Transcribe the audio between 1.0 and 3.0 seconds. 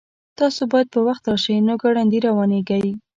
وخت راشئ نو ګړندي روانیږئ